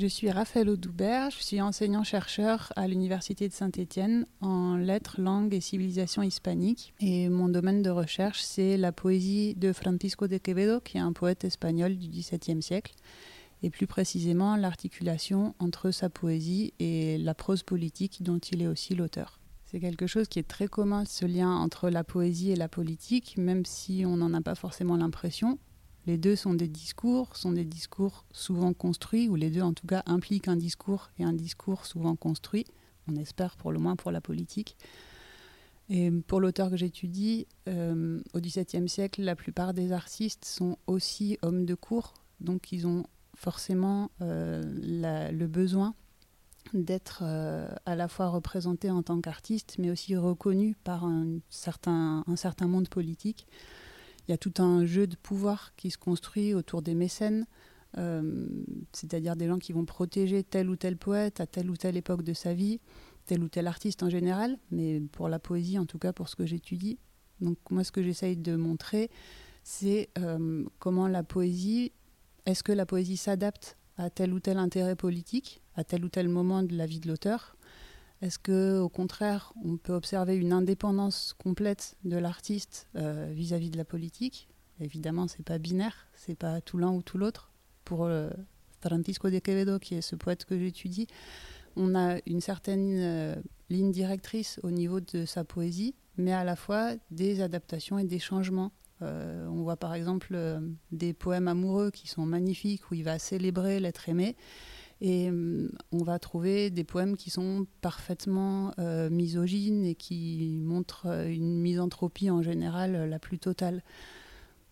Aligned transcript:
Je 0.00 0.06
suis 0.06 0.30
Raphaël 0.30 0.68
Audoubert, 0.68 1.32
je 1.32 1.42
suis 1.42 1.60
enseignant-chercheur 1.60 2.72
à 2.76 2.86
l'Université 2.86 3.48
de 3.48 3.52
Saint-Étienne 3.52 4.26
en 4.40 4.76
lettres, 4.76 5.20
langues 5.20 5.52
et 5.52 5.60
civilisations 5.60 6.22
hispaniques. 6.22 6.94
Et 7.00 7.28
mon 7.28 7.48
domaine 7.48 7.82
de 7.82 7.90
recherche, 7.90 8.40
c'est 8.40 8.76
la 8.76 8.92
poésie 8.92 9.56
de 9.56 9.72
Francisco 9.72 10.28
de 10.28 10.38
Quevedo, 10.38 10.78
qui 10.78 10.98
est 10.98 11.00
un 11.00 11.12
poète 11.12 11.42
espagnol 11.42 11.96
du 11.96 12.06
XVIIe 12.06 12.62
siècle, 12.62 12.94
et 13.64 13.70
plus 13.70 13.88
précisément 13.88 14.54
l'articulation 14.54 15.56
entre 15.58 15.90
sa 15.90 16.08
poésie 16.08 16.74
et 16.78 17.18
la 17.18 17.34
prose 17.34 17.64
politique 17.64 18.22
dont 18.22 18.38
il 18.38 18.62
est 18.62 18.68
aussi 18.68 18.94
l'auteur. 18.94 19.40
C'est 19.64 19.80
quelque 19.80 20.06
chose 20.06 20.28
qui 20.28 20.38
est 20.38 20.46
très 20.46 20.68
commun, 20.68 21.06
ce 21.06 21.26
lien 21.26 21.50
entre 21.50 21.90
la 21.90 22.04
poésie 22.04 22.52
et 22.52 22.56
la 22.56 22.68
politique, 22.68 23.34
même 23.36 23.66
si 23.66 24.04
on 24.06 24.16
n'en 24.16 24.32
a 24.32 24.42
pas 24.42 24.54
forcément 24.54 24.96
l'impression. 24.96 25.58
Les 26.08 26.16
deux 26.16 26.36
sont 26.36 26.54
des 26.54 26.68
discours, 26.68 27.36
sont 27.36 27.52
des 27.52 27.66
discours 27.66 28.24
souvent 28.32 28.72
construits, 28.72 29.28
ou 29.28 29.34
les 29.34 29.50
deux 29.50 29.60
en 29.60 29.74
tout 29.74 29.86
cas 29.86 30.02
impliquent 30.06 30.48
un 30.48 30.56
discours 30.56 31.10
et 31.18 31.22
un 31.22 31.34
discours 31.34 31.84
souvent 31.84 32.16
construit, 32.16 32.64
on 33.08 33.16
espère 33.16 33.56
pour 33.56 33.72
le 33.72 33.78
moins 33.78 33.94
pour 33.94 34.10
la 34.10 34.22
politique. 34.22 34.78
Et 35.90 36.10
pour 36.10 36.40
l'auteur 36.40 36.70
que 36.70 36.78
j'étudie, 36.78 37.46
euh, 37.68 38.22
au 38.32 38.40
XVIIe 38.40 38.88
siècle, 38.88 39.20
la 39.20 39.36
plupart 39.36 39.74
des 39.74 39.92
artistes 39.92 40.46
sont 40.46 40.78
aussi 40.86 41.36
hommes 41.42 41.66
de 41.66 41.74
cour, 41.74 42.14
donc 42.40 42.72
ils 42.72 42.86
ont 42.86 43.04
forcément 43.34 44.10
euh, 44.22 44.62
le 45.30 45.46
besoin 45.46 45.94
d'être 46.72 47.20
euh, 47.20 47.68
à 47.84 47.94
la 47.96 48.08
fois 48.08 48.28
représentés 48.28 48.90
en 48.90 49.02
tant 49.02 49.20
qu'artistes, 49.20 49.76
mais 49.78 49.90
aussi 49.90 50.16
reconnus 50.16 50.74
par 50.84 51.04
un 51.04 51.40
certain, 51.50 52.24
un 52.26 52.36
certain 52.36 52.66
monde 52.66 52.88
politique. 52.88 53.46
Il 54.28 54.32
y 54.32 54.34
a 54.34 54.38
tout 54.38 54.54
un 54.58 54.84
jeu 54.84 55.06
de 55.06 55.16
pouvoir 55.16 55.74
qui 55.76 55.90
se 55.90 55.96
construit 55.96 56.52
autour 56.52 56.82
des 56.82 56.94
mécènes, 56.94 57.46
euh, 57.96 58.46
c'est-à-dire 58.92 59.36
des 59.36 59.46
gens 59.46 59.58
qui 59.58 59.72
vont 59.72 59.86
protéger 59.86 60.44
tel 60.44 60.68
ou 60.68 60.76
tel 60.76 60.98
poète 60.98 61.40
à 61.40 61.46
telle 61.46 61.70
ou 61.70 61.76
telle 61.76 61.96
époque 61.96 62.22
de 62.22 62.34
sa 62.34 62.52
vie, 62.52 62.78
tel 63.24 63.42
ou 63.42 63.48
tel 63.48 63.66
artiste 63.66 64.02
en 64.02 64.10
général, 64.10 64.58
mais 64.70 65.00
pour 65.00 65.30
la 65.30 65.38
poésie, 65.38 65.78
en 65.78 65.86
tout 65.86 65.98
cas 65.98 66.12
pour 66.12 66.28
ce 66.28 66.36
que 66.36 66.44
j'étudie. 66.44 66.98
Donc 67.40 67.56
moi, 67.70 67.84
ce 67.84 67.92
que 67.92 68.02
j'essaye 68.02 68.36
de 68.36 68.54
montrer, 68.54 69.10
c'est 69.62 70.10
euh, 70.18 70.64
comment 70.78 71.08
la 71.08 71.22
poésie, 71.22 71.92
est-ce 72.44 72.62
que 72.62 72.72
la 72.72 72.84
poésie 72.84 73.16
s'adapte 73.16 73.78
à 73.96 74.10
tel 74.10 74.32
ou 74.34 74.40
tel 74.40 74.58
intérêt 74.58 74.94
politique, 74.94 75.62
à 75.74 75.84
tel 75.84 76.04
ou 76.04 76.08
tel 76.08 76.28
moment 76.28 76.62
de 76.62 76.76
la 76.76 76.86
vie 76.86 77.00
de 77.00 77.08
l'auteur, 77.08 77.56
est-ce 78.20 78.38
que, 78.38 78.80
au 78.80 78.88
contraire, 78.88 79.52
on 79.64 79.76
peut 79.76 79.94
observer 79.94 80.34
une 80.34 80.52
indépendance 80.52 81.36
complète 81.38 81.96
de 82.04 82.16
l'artiste 82.16 82.88
euh, 82.96 83.30
vis-à-vis 83.32 83.70
de 83.70 83.76
la 83.76 83.84
politique? 83.84 84.48
Évidemment, 84.80 85.28
c'est 85.28 85.44
pas 85.44 85.58
binaire, 85.58 86.08
c'est 86.14 86.34
pas 86.34 86.60
tout 86.60 86.78
l'un 86.78 86.90
ou 86.90 87.02
tout 87.02 87.16
l'autre. 87.16 87.52
Pour 87.84 88.04
euh, 88.04 88.30
Francisco 88.80 89.30
de 89.30 89.38
Quevedo, 89.38 89.78
qui 89.78 89.94
est 89.94 90.00
ce 90.00 90.16
poète 90.16 90.44
que 90.44 90.58
j'étudie, 90.58 91.06
on 91.76 91.94
a 91.94 92.18
une 92.26 92.40
certaine 92.40 92.96
euh, 92.98 93.36
ligne 93.70 93.92
directrice 93.92 94.58
au 94.64 94.72
niveau 94.72 95.00
de 95.00 95.24
sa 95.24 95.44
poésie, 95.44 95.94
mais 96.16 96.32
à 96.32 96.42
la 96.42 96.56
fois 96.56 96.94
des 97.12 97.40
adaptations 97.40 98.00
et 98.00 98.04
des 98.04 98.18
changements. 98.18 98.72
on 99.00 99.62
voit 99.62 99.76
par 99.76 99.94
exemple 99.94 100.36
des 100.90 101.12
poèmes 101.12 101.46
amoureux 101.46 101.92
qui 101.92 102.08
sont 102.08 102.26
magnifiques, 102.26 102.90
où 102.90 102.94
il 102.94 103.04
va 103.04 103.20
célébrer 103.20 103.78
l'être 103.78 104.08
aimé, 104.08 104.34
et 105.00 105.28
hum, 105.28 105.70
on 105.92 106.02
va 106.02 106.18
trouver 106.18 106.70
des 106.70 106.84
poèmes 106.84 107.16
qui 107.16 107.30
sont 107.30 107.66
parfaitement 107.80 108.72
euh, 108.78 109.10
misogynes 109.10 109.84
et 109.84 109.94
qui 109.94 110.58
montrent 110.62 111.06
euh, 111.06 111.28
une 111.28 111.60
misanthropie 111.60 112.30
en 112.30 112.42
général 112.42 112.94
euh, 112.94 113.06
la 113.06 113.18
plus 113.18 113.38
totale. 113.38 113.82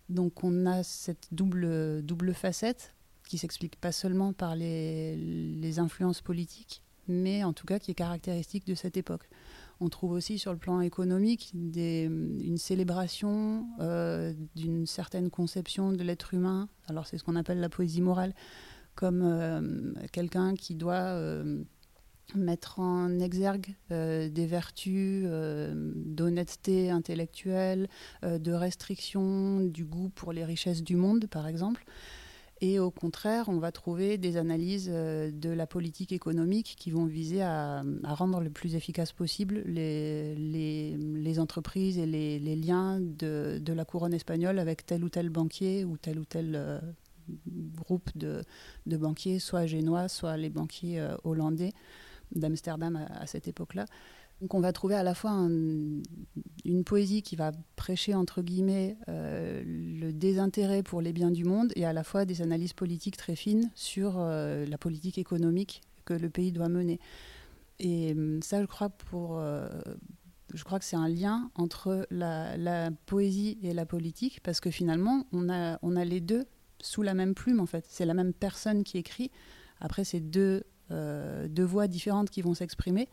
Donc 0.08 0.44
on 0.44 0.66
a 0.66 0.82
cette 0.82 1.28
double, 1.32 2.02
double 2.02 2.34
facette 2.34 2.94
qui 3.28 3.38
s'explique 3.38 3.77
pas 3.77 3.91
seulement 3.91 4.32
par 4.32 4.54
les, 4.54 5.16
les, 5.16 5.80
influences 5.80 6.20
politiques, 6.20 6.82
mais 7.08 7.42
en 7.42 7.52
tout 7.52 7.66
cas 7.66 7.80
qui 7.80 7.91
est 7.91 7.94
caractéristique 7.94 8.66
de 8.66 8.77
cette 8.77 8.97
époque. 8.97 9.28
On 9.80 9.88
trouve 9.88 10.12
aussi 10.12 10.38
sur 10.38 10.52
le 10.52 10.58
plan 10.58 10.80
économique 10.80 11.52
une 11.52 12.56
célébration 12.56 13.66
d'une 14.54 14.86
certaine 14.86 15.28
conception 15.28 15.92
de 15.92 16.03
l'être 16.04 16.34
humain. 16.34 16.69
Alors 16.86 17.06
c'est 17.06 17.19
ce 17.19 17.25
qu'on 17.25 17.34
appelle 17.34 17.59
la 17.59 17.69
poésie 17.69 18.00
morale 18.00 18.32
comme 18.97 19.23
euh, 19.23 19.93
quelqu'un 20.11 20.55
qui 20.55 20.75
doit 20.75 20.95
euh, 20.95 21.62
mettre 22.34 22.81
en 22.81 23.21
exergue 23.21 23.77
euh, 23.93 24.29
des 24.29 24.47
vertus 24.47 25.29
d'honnêteté 25.95 26.91
intellectuelle, 26.91 27.89
de 28.25 28.53
restriction 28.53 29.61
du 29.61 29.84
goût 29.84 30.09
pour 30.09 30.33
les 30.33 30.45
richesses 30.45 30.83
du 30.83 30.97
monde, 30.97 31.27
par 31.31 31.47
exemple. 31.47 31.84
Et 32.62 32.79
au 32.79 32.91
contraire, 32.91 33.51
on 33.51 33.59
va 33.59 33.71
trouver 33.71 34.17
des 34.17 34.39
analyses 34.39 34.89
de 34.89 35.51
la 35.51 35.67
politique 35.67 36.11
économique 36.11 36.75
qui 36.78 36.91
vont 36.91 37.05
viser 37.05 37.43
à, 37.43 37.84
rendre 38.03 38.41
le 38.41 38.49
plus 38.49 38.77
efficace 38.77 39.13
possible 39.13 39.63
les, 39.67 41.39
entreprises 41.39 41.99
et 41.99 42.07
les, 42.07 42.57
liens 42.57 42.99
de, 42.99 43.61
la 43.67 43.84
couronne 43.84 44.15
espagnole 44.15 44.59
avec 44.59 44.87
tel 44.87 45.05
ou 45.05 45.11
tel 45.11 45.28
banquier 45.28 45.84
ou 45.84 45.99
tel 45.99 46.19
ou 46.19 46.25
tel 46.25 46.81
groupe 47.76 48.10
de, 48.16 48.42
banquiers, 48.87 49.38
soit 49.38 49.66
génois, 49.66 50.09
soit 50.09 50.37
les 50.37 50.50
banquiers 50.50 51.00
euh, 51.00 51.16
hollandais 51.25 51.72
d'Amsterdam 52.34 52.97
à, 52.97 53.26
cette 53.26 53.48
époque-là. 53.48 53.87
Donc 54.41 54.53
on 54.53 54.60
va 54.60 54.72
trouver 54.72 54.94
à 54.97 55.03
la 55.03 55.14
fois 55.14 55.31
une 55.31 56.03
poésie 56.84 57.22
qui 57.22 57.36
va 57.36 57.53
prêcher 57.76 58.15
entre 58.15 58.42
guillemets 58.42 58.98
euh, 59.09 59.62
le 59.65 60.12
désintérêt 60.12 60.82
pour 60.82 61.00
les 61.00 61.15
biens 61.15 61.31
du 61.31 61.44
monde 61.44 61.72
et 61.75 61.86
à 61.86 61.94
la 61.94 62.04
fois 62.04 62.26
des 62.26 62.42
analyses 62.42 62.75
politiques 62.75 63.16
très 63.16 63.36
fines 63.36 63.70
sur 63.75 64.16
euh, 64.19 64.66
la 64.66 64.76
politique 64.76 65.16
économique 65.16 65.81
que 66.04 66.12
le 66.12 66.28
pays 66.28 66.53
doit 66.53 66.69
mener. 66.69 67.00
Et 67.78 68.15
ça, 68.42 68.60
je 68.60 68.66
crois, 68.66 68.88
pour, 68.88 69.38
je 70.54 70.65
crois 70.65 70.78
que 70.78 70.84
c'est 70.84 70.97
un 70.97 71.09
lien 71.09 71.50
entre 71.54 72.06
la, 72.10 72.56
la, 72.56 72.91
poésie 72.91 73.59
et 73.62 73.75
la 73.75 73.84
politique 73.84 74.41
parce 74.42 74.60
que 74.60 74.70
finalement, 74.70 75.26
on 75.32 75.50
a, 75.50 75.78
on 75.82 75.94
a 75.97 76.04
les 76.04 76.20
deux 76.20 76.47
sous 76.86 77.02
la 77.02 77.14
même 77.14 77.34
plume, 77.34 77.60
en 77.60 77.66
fait. 77.66 77.84
C'est 77.88 78.06
la 78.06 78.14
même 78.14 78.32
personne 78.32 78.84
qui 78.84 78.98
écrit. 78.98 79.30
Après, 79.80 80.04
c'est 80.04 80.20
deux, 80.20 80.64
euh, 80.91 81.48
deux 81.48 81.64
voix 81.64 81.88
différentes 81.88 82.30
qui 82.30 82.42
vont 82.42 82.54
s'exprimer. 82.54 83.08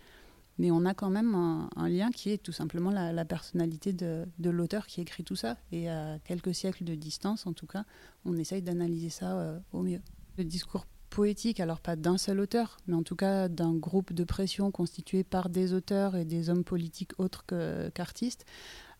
Mais 0.60 0.70
on 0.70 0.86
a 0.86 0.94
quand 0.94 1.10
même 1.10 1.34
un, 1.34 1.90
lien 1.90 2.12
qui 2.12 2.30
est 2.30 2.38
tout 2.38 2.52
simplement 2.52 2.92
la, 2.92 3.26
personnalité 3.26 3.92
de, 3.92 4.26
de 4.38 4.50
l'auteur 4.52 4.86
qui 4.86 5.02
écrit 5.02 5.24
tout 5.24 5.36
ça. 5.36 5.58
Et 5.72 5.90
à 5.90 6.20
quelques 6.24 6.54
siècles 6.54 6.84
de 6.84 6.94
distance, 6.94 7.48
en 7.48 7.54
tout 7.54 7.66
cas, 7.66 7.86
on 8.24 8.38
essaye 8.38 8.62
d'analyser 8.62 9.10
ça 9.10 9.40
euh, 9.40 9.60
au 9.72 9.82
mieux. 9.82 10.02
Le 10.38 10.44
discours 10.44 10.86
poétique, 11.10 11.60
alors 11.60 11.80
pas 11.80 11.96
d'un 11.96 12.18
seul 12.18 12.40
auteur, 12.40 12.78
mais 12.88 12.96
en 12.96 13.04
tout 13.04 13.16
cas 13.16 13.48
d'un 13.48 13.74
groupe 13.74 14.14
de 14.14 14.24
pression 14.24 14.72
constitué 14.72 15.24
par 15.24 15.50
des 15.50 15.74
auteurs 15.74 16.16
et 16.16 16.26
des 16.26 16.50
hommes 16.50 16.64
politiques 16.64 17.12
autres 17.20 17.46
qu'artistes, 17.94 18.46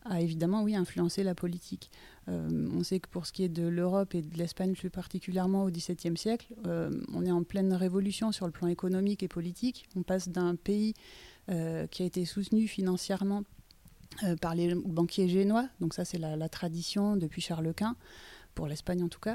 a 0.06 0.22
évidemment, 0.22 0.64
oui, 0.64 0.76
influencé 0.76 1.24
la 1.24 1.36
politique. 1.36 1.90
Euh, 2.30 2.70
on 2.74 2.84
sait 2.84 3.00
que 3.00 3.10
pour 3.10 3.26
ce 3.26 3.34
qui 3.34 3.44
est 3.44 3.50
de 3.50 3.68
l'Europe 3.68 4.16
et 4.16 4.22
de 4.22 4.38
l'Espagne 4.38 4.74
plus 4.74 4.90
particulièrement 4.90 5.64
au 5.64 5.70
XVIIe 5.70 6.18
siècle, 6.18 6.48
euh, 6.68 6.92
on 7.14 7.26
est 7.26 7.32
en 7.32 7.44
pleine 7.44 7.74
révolution 7.74 8.32
sur 8.32 8.46
le 8.46 8.52
plan 8.52 8.68
économique 8.68 9.24
et 9.24 9.28
politique. 9.28 9.88
On 9.96 10.04
passe 10.04 10.30
d'un 10.30 10.56
pays 10.56 10.94
euh, 11.50 11.88
qui 11.88 12.04
a 12.04 12.06
été 12.06 12.26
soutenu 12.26 12.68
financièrement 12.68 13.44
par 14.42 14.54
les 14.54 14.76
banquiers 14.76 15.28
génois, 15.28 15.68
donc 15.80 15.96
ça 15.96 16.06
c'est 16.06 16.20
la, 16.20 16.36
la, 16.36 16.48
tradition 16.48 17.18
depuis 17.18 17.42
Charles 17.42 17.74
Quint, 17.74 17.96
pour 18.54 18.68
l'Espagne 18.68 19.02
en 19.02 19.08
tout 19.08 19.20
cas, 19.20 19.34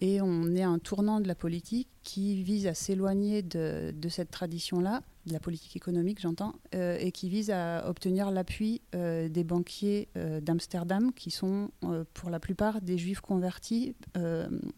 et 0.00 0.20
on 0.20 0.54
est 0.54 0.62
à 0.62 0.68
un 0.68 0.78
tournant 0.78 1.20
de 1.20 1.26
la 1.26 1.34
politique 1.34 1.88
qui 2.04 2.42
vise 2.42 2.66
à 2.66 2.74
s'éloigner 2.74 3.42
de, 3.42 3.92
cette 4.08 4.30
tradition-là, 4.30 5.02
de 5.26 5.32
la 5.32 5.40
politique 5.40 5.76
économique 5.76 6.20
j'entends, 6.20 6.54
euh, 6.74 6.96
et 7.00 7.10
qui 7.10 7.28
vise 7.28 7.50
à 7.50 7.88
obtenir 7.88 8.30
l'appui 8.30 8.80
euh, 8.94 9.28
des 9.28 9.44
banquiers 9.44 10.08
euh, 10.16 10.40
d'Amsterdam, 10.40 11.12
qui 11.12 11.30
sont 11.30 11.70
pour 12.14 12.30
la 12.30 12.38
plupart 12.38 12.80
des 12.80 12.96
juifs 12.96 13.20
convertis, 13.20 13.94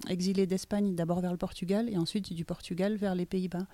exilés 0.08 0.46
d'Espagne 0.46 0.94
d'abord 0.94 1.20
vers 1.20 1.32
le 1.32 1.38
Portugal 1.38 1.88
et 1.90 1.96
ensuite 1.96 2.32
du 2.32 2.44
Portugal 2.44 2.96
vers 2.96 3.14
les 3.14 3.26
Pays-Bas. 3.26 3.66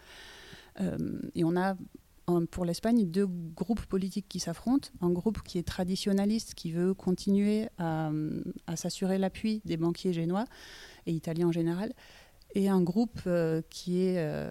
et 1.35 1.44
on 1.44 1.56
a 1.56 1.76
pour 2.50 2.64
l'Espagne 2.64 3.06
deux 3.06 3.26
groupes 3.26 3.87
politiques 3.87 4.26
qui 4.28 4.40
s'affrontent. 4.40 4.88
Un 5.00 5.11
groupe 5.11 5.43
qui 5.43 5.58
est 5.58 5.67
traditionnaliste, 5.67 6.55
qui 6.55 6.73
veut 6.73 6.93
continuer 6.93 7.69
à, 7.78 8.11
s'assurer 8.75 9.19
l'appui 9.19 9.62
des 9.64 9.76
banquiers 9.76 10.12
génois 10.12 10.44
et 11.06 11.12
italiens 11.12 11.49
en 11.49 11.52
général, 11.52 11.93
et 12.55 12.69
un 12.69 12.81
groupe 12.81 13.20
euh, 13.26 13.61
qui 13.70 14.02
est, 14.02 14.19
euh, 14.19 14.50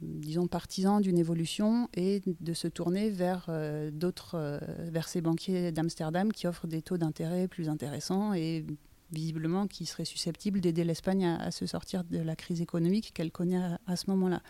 disons, 0.00 0.48
partisan 0.48 1.00
d'une 1.00 1.18
évolution 1.18 1.88
et 1.94 2.20
de 2.40 2.52
se 2.52 2.68
tourner 2.68 3.10
vers 3.10 3.46
euh, 3.48 3.90
d'autres, 3.90 4.60
vers 4.90 5.08
ces 5.08 5.20
banquiers 5.20 5.72
d'Amsterdam 5.72 6.32
qui 6.32 6.46
offrent 6.46 6.66
des 6.66 6.82
taux 6.82 6.98
d'intérêt 6.98 7.48
plus 7.48 7.68
intéressants 7.68 8.34
et 8.34 8.66
visiblement 9.12 9.66
qui 9.66 9.86
seraient 9.86 10.04
susceptibles 10.04 10.60
d'aider 10.60 10.84
l'Espagne 10.84 11.26
à, 11.26 11.50
se 11.50 11.64
sortir 11.66 12.02
de 12.04 12.18
la 12.18 12.34
crise 12.34 12.60
économique 12.60 13.12
qu'elle 13.14 13.30
connaît 13.30 13.62
à, 13.62 13.78
à 13.86 13.96
ce 13.96 14.10
moment-là. 14.10 14.42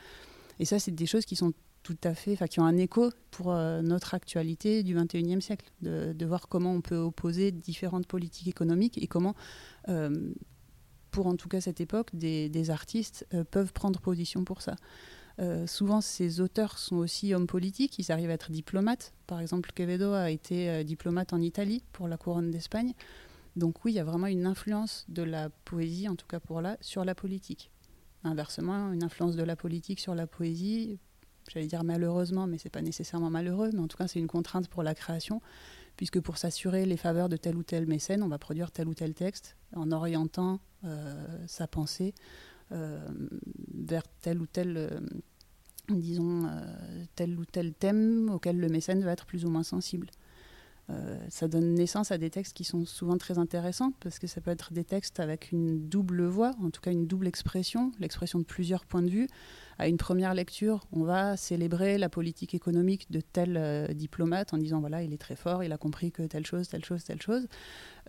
Et 0.59 0.65
ça, 0.65 0.79
c'est 0.79 0.93
des 0.93 1.07
choses 1.07 1.25
qui 1.25 1.37
sont 1.37 1.53
tout 1.85 1.99
à 2.03 2.15
fait, 2.15 2.37
qui 2.49 2.59
ont 2.61 2.65
un 2.65 2.79
écho 2.79 3.11
pour 3.31 3.53
euh, 3.53 3.83
notre 3.83 4.15
actualité 4.15 4.83
du 4.83 4.97
21e 4.97 5.41
siècle, 5.41 5.71
de, 5.83 6.27
voir 6.27 6.49
comment 6.49 6.73
on 6.73 6.81
peut 6.81 6.97
opposer 6.97 7.53
différentes 7.53 8.07
politiques 8.07 8.49
économiques 8.49 9.01
et 9.01 9.07
comment, 9.07 9.35
euh, 9.89 10.33
pour 11.11 11.27
en 11.27 11.37
tout 11.37 11.49
cas 11.49 11.61
cette 11.61 11.81
époque, 11.81 12.09
des, 12.15 12.71
artistes 12.71 13.27
peuvent 13.51 13.73
prendre 13.73 14.01
position 14.01 14.45
pour 14.45 14.63
ça. 14.63 14.77
souvent, 15.67 16.01
ces 16.01 16.41
auteurs 16.41 16.79
sont 16.79 16.97
aussi 16.97 17.35
hommes 17.35 17.47
politiques, 17.47 17.99
ils 17.99 18.11
arrivent 18.11 18.31
à 18.31 18.35
être 18.35 18.51
diplomates. 18.51 19.13
Par 19.27 19.41
exemple, 19.41 19.71
Quevedo 19.75 20.15
a 20.15 20.31
été 20.31 20.83
diplomate 20.85 21.35
en 21.35 21.41
Italie 21.41 21.85
pour 21.93 22.09
la 22.09 22.17
couronne 22.17 22.51
d'Espagne. 22.51 22.95
Donc 23.57 23.85
oui, 23.85 23.93
il 23.93 23.97
y 23.97 24.01
a 24.01 24.05
vraiment 24.05 24.27
une 24.27 24.47
influence 24.47 25.05
de 25.09 25.23
la 25.23 25.51
poésie, 25.51 26.09
en 26.09 26.17
tout 26.17 26.27
cas 26.27 26.41
pour 26.41 26.61
là, 26.63 26.79
sur 26.81 27.05
la 27.05 27.15
politique. 27.15 27.71
Inversement, 28.25 28.91
une 28.93 29.05
influence 29.05 29.37
de 29.37 29.43
la 29.43 29.55
politique 29.55 30.01
sur 30.01 30.15
la 30.15 30.27
poésie, 30.27 30.99
j'allais 31.49 31.67
dire 31.67 31.85
malheureusement, 31.85 32.47
mais 32.47 32.59
c'est 32.59 32.71
pas 32.71 32.83
nécessairement 32.83 33.31
malheureux, 33.31 33.71
mais 33.73 33.81
en 33.81 33.89
tout 33.89 33.97
cas 33.97 34.09
c'est 34.09 34.19
une 34.19 34.27
contrainte 34.27 34.69
pour 34.69 34.83
la 34.83 34.95
création, 34.95 35.41
puisque 35.97 36.21
pour 36.21 36.39
s'assurer 36.39 36.87
les 36.87 36.97
faveurs 36.97 37.29
de 37.29 37.37
tel 37.37 37.57
ou 37.57 37.63
tel 37.63 37.87
mécène, 37.87 38.23
on 38.23 38.29
va 38.29 38.39
produire 38.39 38.71
tel 38.71 38.89
ou 38.89 38.95
tel 38.95 39.15
texte 39.15 39.57
en 39.75 39.93
orientant 39.93 40.61
euh, 40.85 41.27
sa 41.47 41.67
pensée 41.67 42.15
euh, 42.73 42.99
vers 43.75 44.03
tel 44.21 44.41
ou 44.41 44.47
tel, 44.47 44.77
euh, 44.77 45.01
disons, 45.89 46.51
tel 47.15 47.39
ou 47.39 47.45
tel 47.45 47.73
thème 47.73 48.31
auquel 48.31 48.59
le 48.59 48.69
mécène 48.69 49.03
va 49.03 49.13
être 49.13 49.27
plus 49.27 49.45
ou 49.45 49.51
moins 49.51 49.63
sensible. 49.63 50.09
Euh, 50.91 51.19
ça 51.31 51.49
donne 51.49 51.75
naissance 51.75 52.11
à 52.11 52.19
des 52.19 52.29
textes 52.29 52.55
qui 52.55 52.65
sont 52.65 52.85
souvent 52.85 53.17
très 53.17 53.39
intéressants 53.39 53.93
parce 54.01 54.19
que 54.19 54.27
ça 54.27 54.43
peut 54.43 54.51
être 54.51 54.73
des 54.75 54.85
textes 54.85 55.19
avec 55.19 55.51
une 55.51 55.89
double 55.89 56.25
voix, 56.25 56.53
en 56.63 56.71
tout 56.71 56.83
cas 56.83 56.93
une 56.93 57.07
double 57.07 57.27
expression, 57.27 57.91
l'expression 58.01 58.39
de 58.39 58.45
plusieurs 58.45 58.85
points 58.85 59.03
de 59.03 59.09
vue. 59.09 59.27
À 59.79 59.89
une 59.89 59.97
première 59.97 60.35
lecture, 60.35 60.87
on 60.93 61.03
va 61.03 61.37
célébrer 61.39 61.97
la 61.97 62.11
politique 62.11 62.55
économique 62.55 63.11
de 63.11 63.21
tel 63.21 63.57
euh, 63.57 63.89
diplomate 63.89 64.53
en 64.53 64.59
disant 64.59 64.81
voilà, 64.81 65.03
il 65.03 65.15
est 65.15 65.19
très 65.19 65.37
fort, 65.37 65.65
il 65.65 65.73
a 65.73 65.79
compris 65.79 66.13
que 66.13 66.23
telle 66.25 66.45
chose, 66.45 66.69
telle 66.69 66.85
chose, 66.85 67.03
telle 67.03 67.23
chose. 67.23 67.49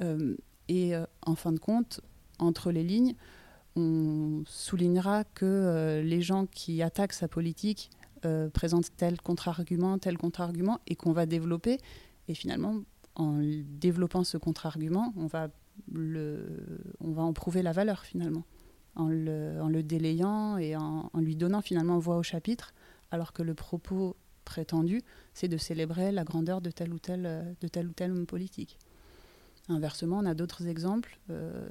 Euh, 0.01 0.35
et 0.67 0.93
en 1.21 1.35
fin 1.35 1.51
de 1.51 1.59
compte, 1.59 2.01
entre 2.39 2.71
les 2.71 2.83
lignes, 2.83 3.13
on 3.75 4.41
soulignera 4.47 5.23
que 5.23 6.01
les 6.03 6.21
gens 6.23 6.47
qui 6.47 6.81
attaquent 6.81 7.13
sa 7.13 7.27
politique 7.27 7.91
présentent 8.51 8.89
tel 8.97 9.21
contre-argument, 9.21 9.99
tel 9.99 10.17
contre-argument, 10.17 10.79
et 10.87 10.95
qu'on 10.95 11.11
va 11.11 11.27
développer 11.27 11.77
et 12.27 12.33
finalement, 12.33 12.81
en 13.15 13.39
développant 13.41 14.23
ce 14.23 14.37
contre-argument, 14.37 15.13
on 15.17 15.27
va, 15.27 15.49
on 15.93 17.11
va 17.11 17.23
en 17.23 17.33
prouver 17.33 17.61
la 17.61 17.71
valeur 17.71 18.03
finalement, 18.05 18.43
en 18.95 19.07
le, 19.07 19.81
délayant 19.81 20.57
et 20.57 20.75
en, 20.75 21.09
lui 21.15 21.35
donnant 21.35 21.61
finalement 21.61 21.99
voix 21.99 22.17
au 22.17 22.23
chapitre, 22.23 22.73
alors 23.11 23.33
que 23.33 23.43
le 23.43 23.53
propos 23.53 24.15
prétendu, 24.43 25.01
c'est 25.33 25.47
de 25.47 25.57
célébrer 25.57 26.11
la 26.11 26.23
grandeur 26.23 26.61
de 26.61 26.69
tel 26.69 26.93
ou 26.93 26.99
tel, 26.99 27.55
de 27.61 27.87
ou 27.87 28.11
homme 28.11 28.25
politique. 28.25 28.77
Inversement, 29.67 30.19
on 30.19 30.25
a 30.25 30.35
d'autres 30.35 30.67
exemples 30.67 31.17
euh, 31.31 31.67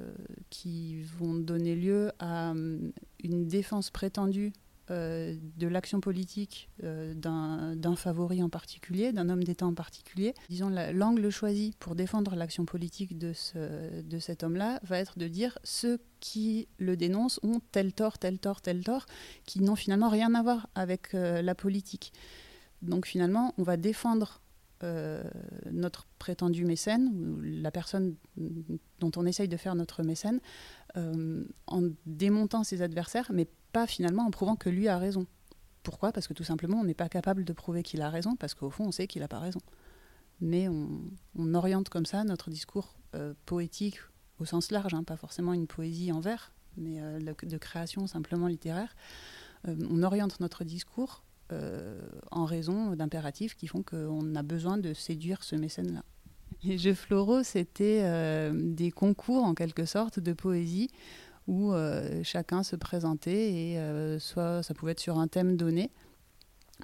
qui 0.49 1.01
vont 1.03 1.33
donner 1.33 1.75
lieu 1.75 2.11
à 2.19 2.51
hum, 2.51 2.91
une 3.23 3.47
défense 3.47 3.89
prétendue 3.89 4.51
euh, 4.91 5.35
de 5.57 5.67
l'action 5.67 5.99
politique 5.99 6.69
euh, 6.83 7.15
d'un 7.15 7.95
favori 7.95 8.43
en 8.43 8.49
particulier, 8.49 9.11
d'un 9.11 9.29
homme 9.29 9.43
d'État 9.43 9.65
en 9.65 9.73
particulier. 9.73 10.35
Disons, 10.47 10.69
l'angle 10.69 11.31
choisi 11.31 11.73
pour 11.79 11.95
défendre 11.95 12.35
l'action 12.35 12.65
politique 12.65 13.17
de, 13.17 13.33
ce, 13.33 14.01
de 14.03 14.19
cet 14.19 14.43
homme-là 14.43 14.79
va 14.83 14.99
être 14.99 15.17
de 15.17 15.27
dire 15.27 15.57
ceux 15.63 15.99
qui 16.19 16.67
le 16.77 16.95
dénoncent 16.97 17.39
ont 17.41 17.61
tel 17.71 17.93
tort, 17.93 18.19
tel 18.19 18.37
tort, 18.37 18.61
tel 18.61 18.83
tort, 18.83 19.07
qui 19.45 19.59
n'ont 19.61 19.75
finalement 19.75 20.09
rien 20.09 20.35
à 20.35 20.43
voir 20.43 20.69
avec 20.75 21.15
euh, 21.15 21.41
la 21.41 21.55
politique. 21.55 22.13
Donc 22.83 23.07
finalement, 23.07 23.55
on 23.57 23.63
va 23.63 23.77
défendre 23.77 24.41
notre 25.71 26.05
prétendu 26.19 26.63
mécène, 26.63 27.41
la 27.41 27.71
personne 27.71 28.13
dont 28.99 29.09
on 29.15 29.25
essaye 29.25 29.47
de 29.47 29.57
faire 29.57 29.73
notre 29.73 30.03
mécène, 30.03 30.39
en 30.95 31.81
démontant 32.05 32.63
ses 32.63 32.83
adversaires, 32.83 33.31
mais 33.33 33.47
pas 33.75 33.87
finalement 33.87 34.25
en 34.25 34.31
prouvant 34.31 34.55
que 34.55 34.69
lui 34.69 34.87
a 34.87 34.97
raison. 34.97 35.27
Pourquoi? 35.83 36.13
Parce 36.13 36.29
que 36.29 36.33
tout 36.33 36.45
simplement, 36.45 36.77
on 36.79 36.85
n'est 36.85 36.93
pas 36.93 37.09
capable 37.09 37.43
de 37.43 37.51
prouver 37.51 37.83
qu'il 37.83 38.01
a 38.01 38.09
raison, 38.09 38.37
parce 38.37 38.53
qu'au 38.53 38.69
fond, 38.69 38.85
on 38.85 38.91
sait 38.93 39.05
qu'il 39.05 39.21
n'a 39.21 39.27
pas 39.27 39.39
raison. 39.39 39.59
Mais 40.39 40.69
on, 40.69 41.53
oriente 41.53 41.89
comme 41.89 42.05
ça 42.05 42.23
notre 42.23 42.49
discours 42.49 42.95
euh, 43.15 43.33
poétique 43.45 43.97
au 44.39 44.45
sens 44.45 44.71
large, 44.71 44.93
hein, 44.93 45.03
pas 45.03 45.17
forcément 45.17 45.51
une 45.51 45.67
poésie 45.67 46.13
en 46.13 46.21
vers, 46.21 46.53
mais 46.77 47.01
euh, 47.01 47.19
de 47.19 47.57
création 47.57 48.07
simplement 48.07 48.47
littéraire. 48.47 48.95
Euh, 49.67 49.75
on 49.89 50.03
oriente 50.03 50.39
notre 50.39 50.63
discours 50.63 51.23
en 52.31 52.45
raison 52.45 52.95
d'impératifs 52.95 53.55
qui 53.55 53.67
font 53.67 53.83
qu'on 53.83 54.33
a 54.35 54.41
besoin 54.41 54.77
de 54.77 54.93
séduire 54.93 55.43
ce 55.43 55.55
mécène-là. 55.55 56.03
Les 56.63 56.79
Jeux 56.79 56.95
floraux, 56.95 57.43
c'était 57.43 58.01
des 58.51 58.89
concours 58.89 59.43
en 59.43 59.53
quelque 59.53 59.85
sorte 59.85 60.19
de 60.19 60.33
poésie 60.33 60.89
où 61.47 61.73
euh, 61.73 62.23
chacun 62.23 62.63
se 62.63 62.75
présentait 62.75 63.53
et 63.53 63.79
euh, 63.79 64.19
soit 64.19 64.63
ça 64.63 64.73
pouvait 64.73 64.93
être 64.93 64.99
sur 64.99 65.19
un 65.19 65.27
thème 65.27 65.57
donné, 65.57 65.91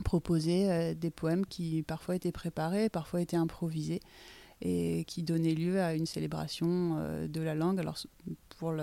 proposer 0.04 0.72
euh, 0.72 0.94
des 0.94 1.10
poèmes 1.10 1.46
qui 1.46 1.84
parfois 1.84 2.16
étaient 2.16 2.32
préparés, 2.32 2.90
parfois 2.90 3.22
étaient 3.22 3.38
improvisés 3.38 4.00
et 4.64 5.06
qui 5.06 5.24
donnaient 5.24 5.56
lieu 5.56 5.82
à 5.82 5.96
une 5.96 6.06
célébration 6.06 7.00
de 7.28 7.42
la 7.42 7.56
langue. 7.56 7.80
Alors 7.80 7.98
pour 8.60 8.76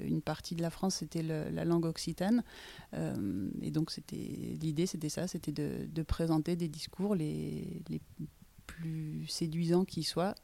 une 0.00 0.20
partie 0.20 0.54
de 0.54 0.60
la 0.60 0.68
France, 0.68 0.96
c'était 0.96 1.22
la 1.22 1.64
langue 1.64 1.86
occitane. 1.86 2.44
et 2.92 3.70
donc 3.70 3.90
l'idée, 4.12 4.84
c'était 4.84 5.08
ça, 5.08 5.26
c'était 5.26 5.50
de, 5.50 6.02
présenter 6.02 6.56
des 6.56 6.68
discours 6.68 7.14
les, 7.14 7.80
plus 8.66 9.26
séduisants 9.26 9.86
qui 9.86 10.02
soient 10.02 10.34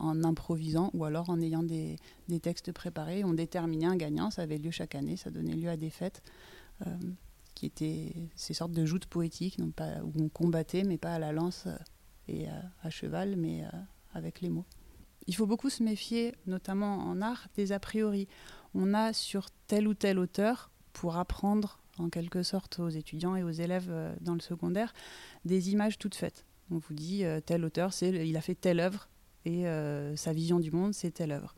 en 0.00 0.24
improvisant 0.24 0.90
ou 0.94 1.04
alors 1.04 1.30
en 1.30 1.40
ayant 1.40 1.62
des, 1.62 1.96
textes 2.42 2.72
préparés. 2.72 3.24
On 3.24 3.34
déterminait 3.34 3.86
un 3.86 3.96
gagnant, 3.96 4.30
ça 4.30 4.42
avait 4.42 4.58
lieu 4.58 4.70
chaque 4.70 4.94
année, 4.94 5.16
ça 5.16 5.30
donnait 5.30 5.54
lieu 5.54 5.68
à 5.68 5.76
des 5.76 5.90
fêtes 5.90 6.22
euh, 6.86 6.96
qui 7.54 7.66
étaient 7.66 8.14
ces 8.34 8.54
sortes 8.54 8.72
de 8.72 8.84
joutes 8.84 9.06
poétiques 9.06 9.58
où 9.60 10.12
on 10.22 10.28
combattait, 10.28 10.84
mais 10.84 10.98
pas 10.98 11.14
à 11.14 11.18
la 11.18 11.32
lance 11.32 11.64
euh, 11.66 11.76
et 12.28 12.46
à, 12.82 12.90
cheval, 12.90 13.36
mais 13.36 13.64
avec 14.14 14.40
les 14.40 14.50
mots. 14.50 14.64
Il 15.26 15.34
faut 15.34 15.46
beaucoup 15.46 15.68
se 15.68 15.82
méfier, 15.82 16.32
notamment 16.46 16.98
en 16.98 17.20
art, 17.20 17.48
des 17.56 17.72
a 17.72 17.80
priori. 17.80 18.28
On 18.72 18.94
a 18.94 19.12
sur 19.12 19.48
tel 19.66 19.88
ou 19.88 19.94
tel 19.94 20.18
auteur, 20.20 20.70
pour 20.92 21.16
apprendre 21.16 21.80
en 21.98 22.08
quelque 22.08 22.44
sorte 22.44 22.78
aux 22.78 22.88
étudiants 22.88 23.34
et 23.34 23.42
aux 23.42 23.50
élèves 23.50 23.92
dans 24.20 24.34
le 24.34 24.40
secondaire, 24.40 24.94
des 25.44 25.70
images 25.70 25.98
toutes 25.98 26.14
faites. 26.14 26.46
On 26.70 26.78
vous 26.78 26.94
dit 26.94 27.24
euh, 27.24 27.40
tel 27.40 27.64
auteur, 27.64 27.92
c'est 27.92 28.10
il 28.28 28.36
a 28.36 28.40
fait 28.40 28.54
telle 28.54 28.80
œuvre 28.80 29.08
et 29.44 29.66
euh, 29.66 30.16
sa 30.16 30.32
vision 30.32 30.60
du 30.60 30.70
monde, 30.70 30.94
c'est 30.94 31.10
telle 31.10 31.32
œuvre. 31.32 31.54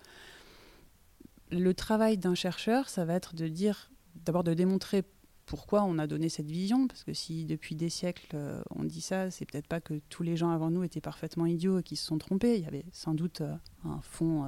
Le 1.50 1.75
travail 1.75 2.17
d'un 2.19 2.34
chercheur, 2.34 2.88
ça 2.88 3.05
va 3.05 3.14
être 3.14 3.34
de 3.34 3.49
dire, 3.49 3.90
d'abord 4.25 4.44
de 4.44 4.55
démontrer 4.55 5.02
pourquoi 5.44 5.82
on 5.84 5.99
a 5.99 6.06
donné 6.06 6.29
cette 6.29 6.50
vision, 6.50 6.87
parce 6.87 7.05
que 7.05 7.12
si 7.12 7.44
depuis 7.44 7.75
des 7.75 7.91
siècles 7.91 8.34
euh, 8.34 8.62
on 8.70 8.84
dit 8.84 9.01
ça, 9.01 9.31
c'est 9.31 9.44
peut-être 9.44 9.67
pas 9.67 9.81
que 9.81 10.01
tous 10.08 10.22
les 10.22 10.36
gens 10.36 10.51
avant 10.51 10.70
nous 10.70 10.84
étaient 10.84 11.01
parfaitement 11.01 11.46
idiots 11.46 11.81
et 11.81 11.82
qui 11.82 11.96
se 11.96 12.06
sont 12.06 12.19
trompés. 12.19 12.56
Il 12.56 12.65
y 12.65 12.67
avait 12.67 12.86
sans 12.93 13.15
doute 13.15 13.43
un 13.84 14.01
fond 14.03 14.46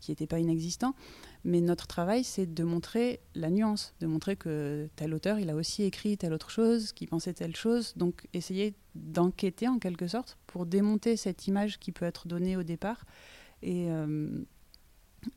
qui 0.00 0.10
n'était 0.10 0.26
pas 0.26 0.38
inexistant. 0.38 0.94
Mais 1.44 1.60
notre 1.60 1.86
travail, 1.86 2.24
c'est 2.24 2.52
de 2.52 2.64
montrer 2.64 3.20
la 3.34 3.50
nuance, 3.50 3.94
de 4.00 4.06
montrer 4.06 4.36
que 4.36 4.88
tel 4.96 5.14
auteur, 5.14 5.38
il 5.38 5.50
a 5.50 5.56
aussi 5.56 5.82
écrit 5.82 6.16
telle 6.18 6.32
autre 6.32 6.50
chose, 6.50 6.92
qui 6.92 7.06
pensait 7.06 7.34
telle 7.34 7.56
chose. 7.56 7.94
Donc 7.96 8.26
essayer 8.32 8.74
d'enquêter 8.94 9.68
en 9.68 9.78
quelque 9.78 10.08
sorte 10.08 10.38
pour 10.46 10.66
démonter 10.66 11.16
cette 11.16 11.46
image 11.46 11.78
qui 11.78 11.92
peut 11.92 12.04
être 12.04 12.26
donnée 12.26 12.56
au 12.56 12.62
départ 12.62 13.04
et, 13.62 13.90
euh, 13.90 14.44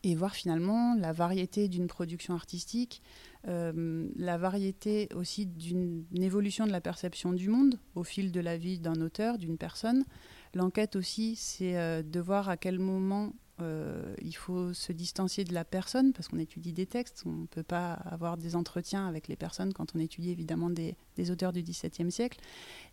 et 0.03 0.15
voir 0.15 0.35
finalement 0.35 0.95
la 0.95 1.11
variété 1.11 1.67
d'une 1.67 1.87
production 1.87 2.33
artistique, 2.33 3.01
euh, 3.47 4.07
la 4.15 4.37
variété 4.37 5.09
aussi 5.15 5.47
d'une 5.47 6.05
évolution 6.13 6.67
de 6.67 6.71
la 6.71 6.81
perception 6.81 7.33
du 7.33 7.49
monde 7.49 7.79
au 7.95 8.03
fil 8.03 8.31
de 8.31 8.39
la 8.39 8.57
vie 8.57 8.79
d'un 8.79 9.01
auteur, 9.01 9.37
d'une 9.37 9.57
personne. 9.57 10.05
L'enquête 10.53 10.95
aussi, 10.95 11.35
c'est 11.35 11.77
euh, 11.77 12.03
de 12.03 12.19
voir 12.19 12.49
à 12.49 12.57
quel 12.57 12.77
moment 12.77 13.33
euh, 13.61 14.15
il 14.21 14.35
faut 14.35 14.73
se 14.73 14.91
distancier 14.91 15.43
de 15.43 15.53
la 15.53 15.65
personne 15.65 16.13
parce 16.13 16.27
qu'on 16.27 16.39
étudie 16.39 16.73
des 16.73 16.85
textes. 16.85 17.23
On 17.25 17.31
ne 17.31 17.45
peut 17.45 17.63
pas 17.63 17.93
avoir 17.93 18.37
des 18.37 18.55
entretiens 18.55 19.07
avec 19.07 19.27
les 19.27 19.35
personnes 19.35 19.73
quand 19.73 19.95
on 19.95 19.99
étudie 19.99 20.31
évidemment 20.31 20.69
des, 20.69 20.95
auteurs 21.29 21.53
du 21.53 21.61
XVIIe 21.61 22.11
siècle. 22.11 22.39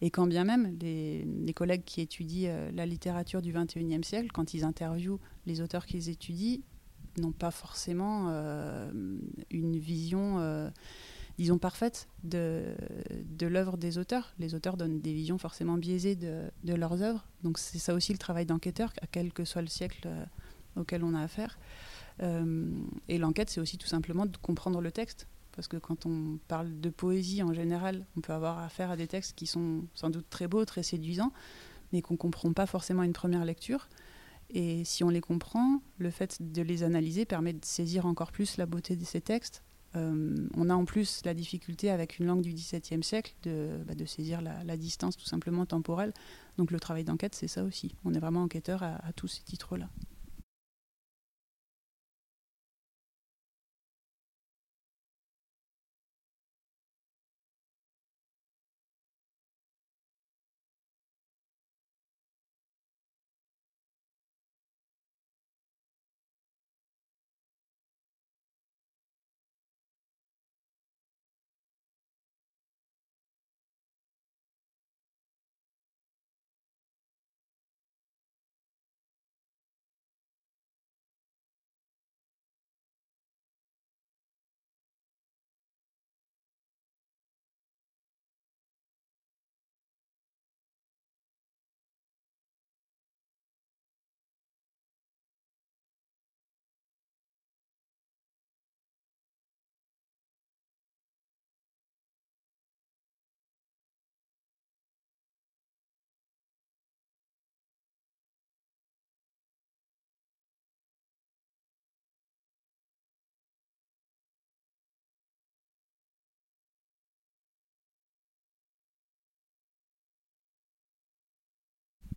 Et 0.00 0.10
quand 0.10 0.26
bien 0.26 0.44
même, 0.44 0.76
les, 0.80 1.52
collègues 1.54 1.84
qui 1.84 2.00
étudient 2.00 2.50
euh, 2.50 2.70
la 2.72 2.86
littérature 2.86 3.42
du 3.42 3.52
XXIe 3.52 4.04
siècle, 4.04 4.28
quand 4.32 4.54
ils 4.54 4.64
interviewent 4.64 5.18
les 5.46 5.60
auteurs 5.60 5.86
qu'ils 5.86 6.08
étudient, 6.08 6.58
n'ont 7.18 7.32
pas 7.32 7.50
forcément 7.50 8.26
euh, 8.28 8.90
une 9.50 9.76
vision 9.78 10.38
disons, 11.38 11.58
parfaite 11.58 12.08
de, 12.24 12.74
l'œuvre 13.40 13.76
des 13.76 13.98
auteurs. 13.98 14.34
Les 14.38 14.54
auteurs 14.54 14.76
donnent 14.76 15.00
des 15.00 15.12
visions 15.12 15.38
forcément 15.38 15.78
biaisées 15.78 16.16
de, 16.16 16.74
leurs 16.74 17.02
œuvres. 17.02 17.26
Donc 17.42 17.58
c'est 17.58 17.78
ça 17.78 17.94
aussi 17.94 18.12
le 18.12 18.18
travail 18.18 18.46
d'enquêteur, 18.46 18.92
quel 19.10 19.32
que 19.32 19.44
soit 19.44 19.62
le 19.62 19.68
siècle 19.68 20.08
auquel 20.78 21.04
on 21.04 21.14
a 21.14 21.20
affaire. 21.20 21.58
Euh, 22.22 22.70
et 23.08 23.18
l'enquête, 23.18 23.50
c'est 23.50 23.60
aussi 23.60 23.78
tout 23.78 23.86
simplement 23.86 24.26
de 24.26 24.36
comprendre 24.36 24.80
le 24.80 24.90
texte. 24.90 25.26
Parce 25.52 25.66
que 25.66 25.76
quand 25.76 26.06
on 26.06 26.38
parle 26.46 26.80
de 26.80 26.88
poésie 26.88 27.42
en 27.42 27.52
général, 27.52 28.06
on 28.16 28.20
peut 28.20 28.32
avoir 28.32 28.60
affaire 28.60 28.92
à 28.92 28.96
des 28.96 29.08
textes 29.08 29.36
qui 29.36 29.46
sont 29.46 29.84
sans 29.94 30.08
doute 30.08 30.26
très 30.30 30.46
beaux, 30.46 30.64
très 30.64 30.84
séduisants, 30.84 31.32
mais 31.92 32.00
qu'on 32.00 32.14
ne 32.14 32.18
comprend 32.18 32.52
pas 32.52 32.66
forcément 32.66 33.02
à 33.02 33.06
une 33.06 33.12
première 33.12 33.44
lecture. 33.44 33.88
Et 34.50 34.84
si 34.84 35.02
on 35.02 35.10
les 35.10 35.20
comprend, 35.20 35.82
le 35.98 36.10
fait 36.10 36.38
de 36.40 36.62
les 36.62 36.84
analyser 36.84 37.24
permet 37.24 37.52
de 37.52 37.64
saisir 37.64 38.06
encore 38.06 38.30
plus 38.30 38.56
la 38.56 38.66
beauté 38.66 38.94
de 38.94 39.04
ces 39.04 39.20
textes. 39.20 39.64
Euh, 39.96 40.36
on 40.54 40.70
a 40.70 40.74
en 40.74 40.84
plus 40.84 41.22
la 41.24 41.34
difficulté 41.34 41.90
avec 41.90 42.18
une 42.18 42.26
langue 42.26 42.42
du 42.42 42.52
XVIIe 42.52 43.02
siècle 43.02 43.34
de, 43.42 43.78
bah, 43.86 43.94
saisir 44.06 44.40
la, 44.40 44.76
distance 44.76 45.16
tout 45.16 45.26
simplement 45.26 45.66
temporelle. 45.66 46.12
Donc 46.56 46.70
le 46.70 46.78
travail 46.78 47.04
d'enquête, 47.04 47.34
c'est 47.34 47.48
ça 47.48 47.64
aussi. 47.64 47.96
On 48.04 48.14
est 48.14 48.20
vraiment 48.20 48.42
enquêteur 48.42 48.82
à 48.82 49.12
tous 49.16 49.28
ces 49.28 49.42
titres-là. 49.42 49.88